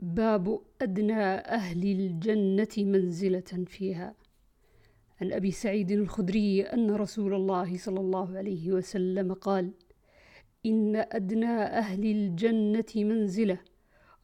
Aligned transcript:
باب 0.00 0.60
أدنى 0.82 1.22
أهل 1.58 1.82
الجنة 1.82 2.68
منزلة 2.78 3.64
فيها. 3.66 4.14
عن 5.20 5.32
أبي 5.32 5.50
سعيد 5.50 5.90
الخدري 5.90 6.62
أن 6.62 6.90
رسول 6.90 7.34
الله 7.34 7.76
صلى 7.76 8.00
الله 8.00 8.36
عليه 8.36 8.72
وسلم 8.72 9.32
قال 9.32 9.70
إن 10.66 10.96
أدنى 10.96 11.62
أهل 11.62 12.04
الجنة 12.06 12.84
منزلة. 12.96 13.58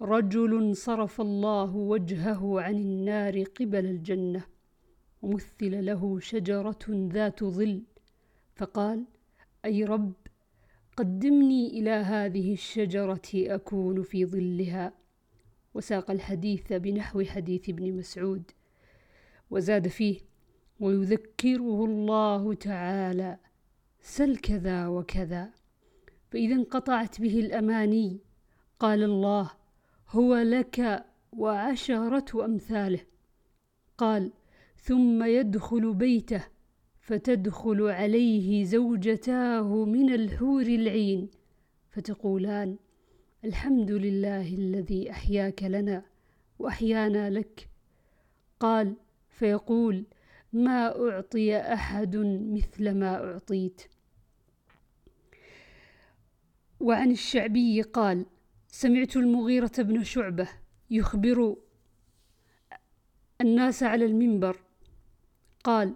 رجل 0.03 0.77
صرف 0.77 1.21
الله 1.21 1.77
وجهه 1.77 2.61
عن 2.61 2.75
النار 2.75 3.43
قبل 3.43 3.87
الجنة 3.87 4.45
ومثل 5.23 5.85
له 5.85 6.21
شجرة 6.21 6.85
ذات 6.89 7.45
ظل. 7.45 7.83
فقال 8.57 9.05
أي 9.65 9.85
رب 9.85 10.13
قدمني 10.97 11.81
إلى 11.81 11.91
هذه 11.91 12.53
الشجرة 12.53 13.29
أكون 13.35 14.03
في 14.03 14.27
ظلها. 14.27 15.04
وساق 15.75 16.11
الحديث 16.11 16.73
بنحو 16.73 17.25
حديث 17.25 17.69
ابن 17.69 17.93
مسعود 17.93 18.51
وزاد 19.51 19.89
فيه 19.89 20.21
ويذكره 20.81 21.85
الله 21.85 22.55
تعالى 22.55 23.39
سل 24.01 24.37
كذا 24.37 24.87
وكذا 24.87 25.51
فإذا 26.31 26.55
انقطعت 26.55 27.21
به 27.21 27.41
الأماني 27.41 28.21
قال 28.81 29.03
الله 29.03 29.51
هو 30.11 30.37
لك 30.37 31.05
وعشرة 31.33 32.45
أمثاله 32.45 33.01
قال 33.99 34.33
ثم 34.77 35.25
يدخل 35.25 35.95
بيته 35.95 36.45
فتدخل 37.01 37.83
عليه 37.83 38.65
زوجتاه 38.65 39.85
من 39.85 40.15
الحور 40.15 40.63
العين 40.63 41.29
فتقولان 41.91 42.77
الحمد 43.45 43.91
لله 43.91 44.55
الذي 44.55 45.11
أحياك 45.11 45.63
لنا 45.63 46.03
وأحيانا 46.59 47.31
لك. 47.31 47.69
قال 48.61 48.97
فيقول 49.29 50.05
ما 50.53 51.09
أعطي 51.09 51.57
أحد 51.57 52.17
مثل 52.53 52.95
ما 52.95 53.33
أعطيت. 53.33 53.83
وعن 56.81 57.11
الشعبي 57.11 57.83
قال 57.83 58.27
سمعت 58.69 59.17
المغيرة 59.17 59.73
بن 59.79 60.05
شعبة 60.05 60.49
يخبر 60.91 61.57
الناس 63.41 63.83
على 63.83 64.05
المنبر. 64.05 64.57
قال 65.65 65.95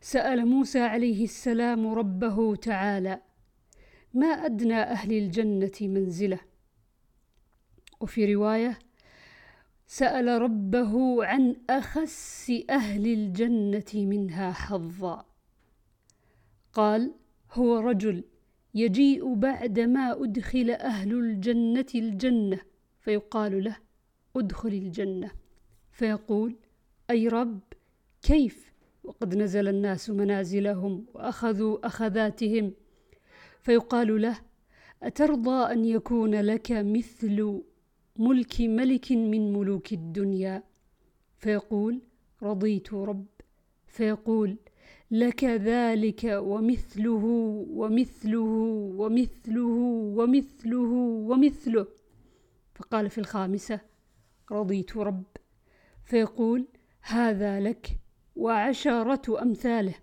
سأل 0.00 0.46
موسى 0.46 0.80
عليه 0.80 1.24
السلام 1.24 1.86
ربه 1.86 2.56
تعالى 2.56 3.20
ما 4.14 4.26
أدنى 4.26 4.82
أهل 4.82 5.12
الجنة 5.12 5.72
منزلة؟ 5.80 6.38
وفي 8.00 8.34
رواية 8.34 8.78
سأل 9.86 10.42
ربه 10.42 11.24
عن 11.24 11.56
أخس 11.70 12.52
أهل 12.70 13.06
الجنة 13.06 13.84
منها 13.94 14.52
حظا. 14.52 15.24
قال 16.72 17.14
هو 17.52 17.78
رجل 17.78 18.24
يجيء 18.74 19.34
بعدما 19.34 20.24
أدخل 20.24 20.70
أهل 20.70 21.12
الجنة 21.12 21.86
الجنة. 21.94 22.58
فيقال 23.00 23.64
له 23.64 23.76
أدخل 24.36 24.68
الجنة. 24.68 25.30
فيقول 25.90 26.56
أي 27.10 27.28
رب 27.28 27.60
كيف؟ 28.22 28.72
وقد 29.04 29.34
نزل 29.34 29.68
الناس 29.68 30.10
منازلهم 30.10 31.06
وأخذوا 31.14 31.86
أخذاتهم. 31.86 32.72
فيقال 33.60 34.22
له 34.22 34.38
أترضى 35.02 35.72
أن 35.72 35.84
يكون 35.84 36.34
لك 36.34 36.72
مثل 36.72 37.62
ملك 38.18 38.60
ملك 38.60 39.12
من 39.12 39.52
ملوك 39.52 39.92
الدنيا. 39.92 40.62
فيقول 41.36 42.00
رضيت 42.42 42.94
رب. 42.94 43.26
فيقول 43.86 44.56
لك 45.10 45.44
ذلك 45.44 46.24
ومثله 46.24 47.24
ومثله 47.70 48.42
ومثله 48.96 49.66
ومثله 50.16 50.92
ومثله. 51.30 51.86
فقال 52.74 53.10
في 53.10 53.18
الخامسة 53.18 53.80
رضيت 54.52 54.96
رب. 54.96 55.24
فيقول 56.04 56.66
هذا 57.00 57.60
لك 57.60 57.98
وعشرة 58.36 59.42
أمثاله 59.42 59.94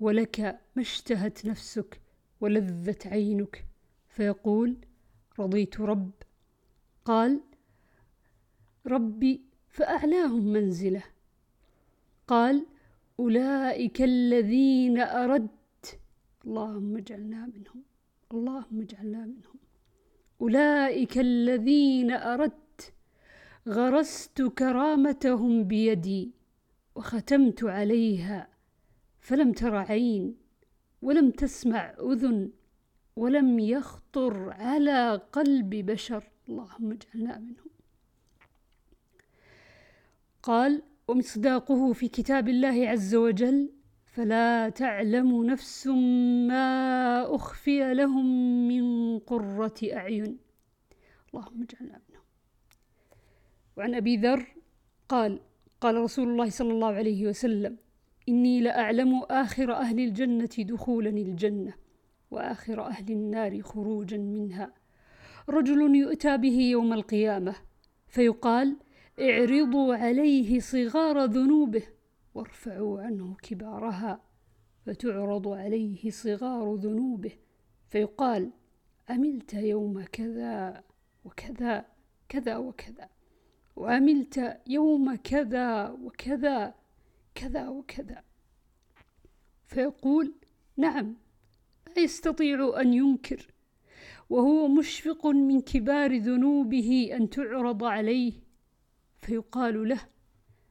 ولك 0.00 0.40
ما 0.76 0.82
اشتهت 0.82 1.46
نفسك 1.46 2.00
ولذت 2.40 3.06
عينك. 3.06 3.64
فيقول 4.08 4.76
رضيت 5.38 5.80
رب. 5.80 6.10
قال 7.08 7.40
ربي 8.86 9.42
فأعلاهم 9.68 10.44
منزله. 10.44 11.04
قال 12.26 12.66
أولئك 13.20 14.02
الذين 14.02 14.98
أردت. 14.98 16.00
اللهم 16.44 16.96
اجعلنا 16.96 17.46
منهم 17.46 17.82
اللهم 18.32 18.80
اجعلنا 18.80 19.26
منهم. 19.26 19.58
أولئك 20.40 21.18
الذين 21.18 22.10
أردت 22.10 22.92
غرست 23.68 24.42
كرامتهم 24.42 25.64
بيدي 25.64 26.32
وختمت 26.94 27.64
عليها 27.64 28.48
فلم 29.20 29.52
تر 29.52 29.74
عين 29.76 30.36
ولم 31.02 31.30
تسمع 31.30 31.94
أذن 32.00 32.50
ولم 33.16 33.58
يخطر 33.58 34.50
على 34.50 35.22
قلب 35.32 35.70
بشر. 35.70 36.37
اللهم 36.48 36.92
اجعلنا 36.92 37.38
منهم. 37.38 37.70
قال 40.42 40.82
ومصداقه 41.08 41.92
في 41.92 42.08
كتاب 42.08 42.48
الله 42.48 42.88
عز 42.88 43.14
وجل 43.14 43.72
فلا 44.04 44.68
تعلم 44.68 45.44
نفس 45.44 45.86
ما 46.48 47.34
أخفي 47.34 47.94
لهم 47.94 48.26
من 48.68 49.18
قرة 49.18 49.74
أعين. 49.92 50.38
اللهم 51.34 51.62
اجعلنا 51.62 52.00
منهم. 52.08 52.24
وعن 53.76 53.94
أبي 53.94 54.16
ذر 54.16 54.54
قال 55.08 55.40
قال 55.80 55.94
رسول 55.96 56.28
الله 56.28 56.50
صلى 56.50 56.72
الله 56.72 56.92
عليه 56.92 57.26
وسلم 57.26 57.76
إني 58.28 58.60
لأعلم 58.60 59.22
آخر 59.22 59.72
أهل 59.72 60.00
الجنة 60.00 60.54
دخولا 60.58 61.10
الجنة 61.10 61.74
وآخر 62.30 62.86
أهل 62.86 63.12
النار 63.12 63.62
خروجا 63.62 64.18
منها. 64.18 64.72
رجل 65.48 65.96
يؤتى 65.96 66.36
به 66.36 66.60
يوم 66.60 66.92
القيامة 66.92 67.54
فيقال 68.08 68.76
اعرضوا 69.20 69.94
عليه 69.94 70.60
صغار 70.60 71.24
ذنوبه 71.24 71.82
وارفعوا 72.34 73.00
عنه 73.02 73.36
كبارها 73.42 74.22
فتعرض 74.86 75.48
عليه 75.48 76.10
صغار 76.10 76.74
ذنوبه 76.74 77.32
فيقال 77.88 78.50
عملت 79.08 79.54
يوم 79.54 80.04
كذا 80.12 80.84
وكذا 81.24 81.84
كذا 82.28 82.56
وكذا 82.56 83.08
وعملت 83.76 84.60
يوم 84.66 85.14
كذا 85.14 85.88
وكذا 85.88 86.74
كذا 87.34 87.68
وكذا. 87.68 88.22
فيقول 89.66 90.34
نعم 90.76 91.16
لا 91.96 92.02
يستطيع 92.02 92.80
أن 92.80 92.94
ينكر 92.94 93.46
وهو 94.30 94.68
مشفق 94.68 95.26
من 95.26 95.60
كبار 95.60 96.16
ذنوبه 96.16 97.10
أن 97.16 97.30
تعرض 97.30 97.84
عليه. 97.84 98.32
فيقال 99.20 99.88
له 99.88 100.00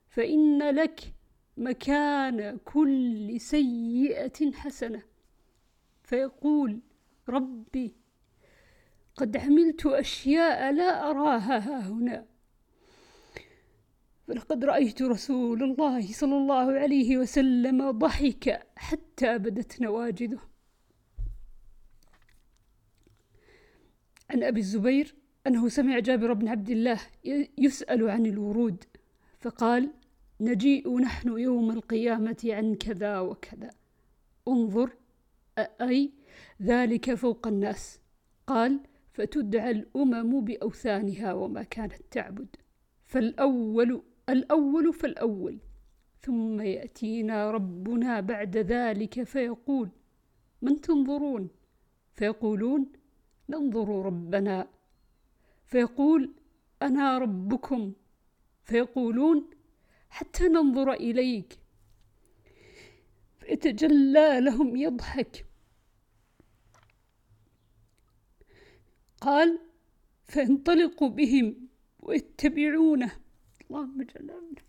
فإن 0.09 0.69
لك 0.69 1.13
مكان 1.57 2.57
كل 2.65 3.41
سيئة 3.41 4.51
حسنة. 4.51 5.01
فيقول 6.03 6.79
ربي 7.29 7.95
قد 9.15 9.37
عملت 9.37 9.85
أشياء 9.85 10.71
لا 10.71 11.09
أراها 11.09 11.57
ها 11.57 11.89
هنا. 11.89 12.25
فلقد 14.27 14.65
رأيت 14.65 15.01
رسول 15.01 15.63
الله 15.63 16.13
صلى 16.13 16.37
الله 16.37 16.71
عليه 16.71 17.17
وسلم 17.17 17.91
ضحك 17.91 18.67
حتى 18.75 19.37
بدت 19.37 19.81
نواجذه. 19.81 20.39
عن 24.29 24.43
أبي 24.43 24.59
الزبير 24.59 25.15
أنه 25.47 25.69
سمع 25.69 25.99
جابر 25.99 26.33
بن 26.33 26.47
عبد 26.47 26.69
الله 26.69 26.99
يسأل 27.57 28.09
عن 28.09 28.25
الورود 28.25 28.83
فقال 29.39 29.89
نجيء 30.41 30.99
نحن 30.99 31.39
يوم 31.39 31.71
القيامة 31.71 32.37
عن 32.45 32.75
كذا 32.75 33.19
وكذا. 33.19 33.69
انظر 34.47 34.93
أي 35.81 36.11
ذلك 36.61 37.13
فوق 37.13 37.47
الناس. 37.47 37.99
قال 38.47 38.79
فتدعى 39.13 39.71
الأمم 39.71 40.41
بأوثانها 40.41 41.33
وما 41.33 41.63
كانت 41.63 42.01
تعبد. 42.11 42.55
فالأول 43.05 44.01
الأول 44.29 44.93
فالأول. 44.93 45.59
ثم 46.21 46.61
يأتينا 46.61 47.51
ربنا 47.51 48.19
بعد 48.19 48.57
ذلك 48.57 49.23
فيقول 49.23 49.89
من 50.61 50.81
تنظرون؟ 50.81 51.49
فيقولون 52.13 52.91
ننظر 53.49 54.05
ربنا. 54.05 54.67
فيقول 55.65 56.33
أنا 56.81 57.17
ربكم. 57.17 57.93
فيقولون 58.63 59.49
حتى 60.09 60.47
ننظر 60.47 60.93
إليك. 60.93 61.59
فيتجلى 63.39 64.39
لهم 64.41 64.75
يضحك. 64.75 65.45
قال 69.21 69.59
فينطلق 70.27 71.03
بهم 71.03 71.67
ويتبعونه 71.99 73.11
اللهم 73.61 74.01
جلالنا 74.01 74.61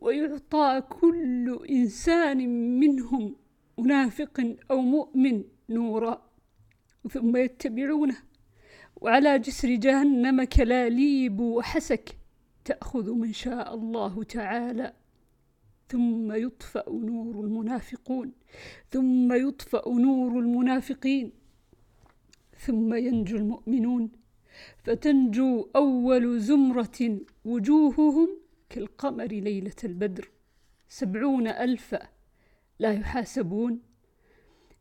ويعطى 0.00 0.82
كل 0.90 1.66
إنسان 1.70 2.38
منهم 2.78 3.36
منافق 3.78 4.56
أو 4.70 4.80
مؤمن 4.80 5.44
نورا 5.68 6.30
ثم 7.10 7.36
يتبعونه. 7.36 8.16
وعلى 8.96 9.38
جسر 9.38 9.74
جهنم 9.74 10.44
كلاليب 10.44 11.40
وحسك 11.40 12.16
تأخذ 12.64 13.12
من 13.12 13.32
شاء 13.32 13.74
الله 13.74 14.22
تعالى. 14.22 14.92
ثم 15.88 16.32
يطفأ 16.32 16.84
نور 16.90 17.44
المنافقون 17.44 18.32
ثم 18.90 19.32
يطفأ 19.32 19.88
نور 19.88 20.38
المنافقين. 20.38 21.32
ثم 22.58 22.94
ينجو 22.94 23.36
المؤمنون 23.36 24.12
فتنجو 24.84 25.68
أول 25.76 26.40
زمرة 26.40 27.20
وجوههم 27.44 28.28
كالقمر 28.70 29.26
ليلة 29.26 29.80
البدر. 29.84 30.30
سبعون 30.88 31.46
ألفا 31.48 32.13
لا 32.78 32.92
يحاسبون. 32.92 33.80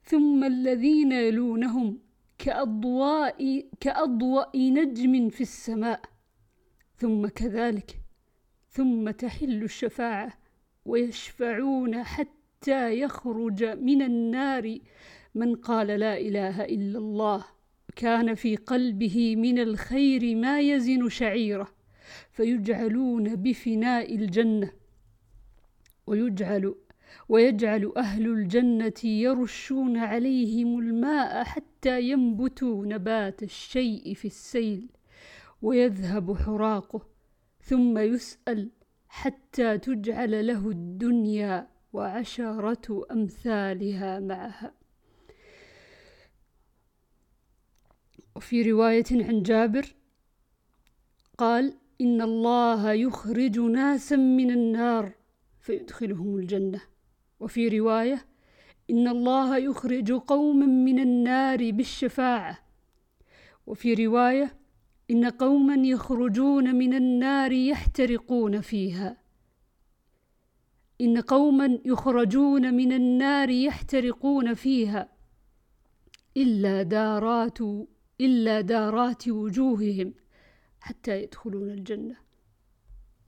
ثم 0.03 0.43
الذين 0.43 1.11
يلونهم 1.11 1.99
كأضواء 2.37 3.69
كأضواء 3.79 4.71
نجم 4.71 5.29
في 5.29 5.41
السماء. 5.41 6.01
ثم 6.97 7.27
كذلك 7.27 7.99
ثم 8.69 9.09
تحل 9.11 9.63
الشفاعة 9.63 10.33
ويشفعون 10.85 12.03
حتى 12.03 12.99
يخرج 12.99 13.63
من 13.63 14.01
النار. 14.01 14.79
من 15.35 15.55
قال 15.55 15.87
لا 15.87 16.17
إله 16.17 16.65
إلا 16.65 16.97
الله 16.99 17.45
كان 17.95 18.35
في 18.35 18.55
قلبه 18.55 19.35
من 19.35 19.59
الخير 19.59 20.35
ما 20.35 20.59
يزن 20.59 21.09
شعيره 21.09 21.71
فيجعلون 22.31 23.35
بفناء 23.35 24.15
الجنة 24.15 24.71
ويجعل 26.07 26.75
ويجعل 27.29 27.93
أهل 27.97 28.27
الجنة 28.27 28.99
يرشون 29.03 29.97
عليهم 29.97 30.79
الماء 30.79 31.43
حتى 31.43 32.01
ينبتوا 32.01 32.85
نبات 32.85 33.43
الشيء 33.43 34.13
في 34.13 34.25
السيل 34.25 34.89
ويذهب 35.61 36.37
حراقه 36.37 37.01
ثم 37.61 37.97
يسأل 37.97 38.71
حتى 39.07 39.77
تجعل 39.77 40.47
له 40.47 40.69
الدنيا 40.69 41.67
وعشرة 41.93 43.05
أمثالها 43.11 44.19
معها. 44.19 44.73
وفي 48.35 48.71
رواية 48.71 49.05
عن 49.11 49.43
جابر 49.43 49.95
قال 51.37 51.77
إن 52.01 52.21
الله 52.21 52.91
يخرج 52.93 53.59
ناسا 53.59 54.15
من 54.15 54.51
النار 54.51 55.11
فيدخلهم 55.59 56.37
الجنة. 56.37 56.92
وفي 57.43 57.79
رواية 57.79 58.25
إن 58.89 59.07
الله 59.07 59.57
يخرج 59.57 60.11
قوما 60.11 60.65
من 60.65 60.99
النار 60.99 61.71
بالشفاعة. 61.71 62.59
وفي 63.67 63.93
رواية 63.93 64.57
إن 65.11 65.25
قوما 65.25 65.87
يخرجون 65.87 66.75
من 66.75 66.93
النار 66.93 67.51
يحترقون 67.51 68.61
فيها. 68.61 69.17
إن 71.01 71.17
قوما 71.21 71.79
يخرجون 71.85 72.73
من 72.73 72.91
النار 72.91 73.49
يحترقون 73.49 74.53
فيها. 74.53 75.09
إلا 76.37 76.83
دارات 76.83 77.59
إلا 78.21 78.61
دارات 78.61 79.27
وجوههم 79.27 80.13
حتى 80.79 81.23
يدخلون 81.23 81.69
الجنة. 81.69 82.15